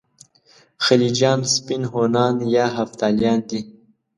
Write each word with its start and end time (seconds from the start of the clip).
خلجیان 0.85 1.39
سپین 1.55 1.83
هونان 1.91 2.35
یا 2.55 2.65
هفتالیان 2.77 3.39
دي. 3.49 3.61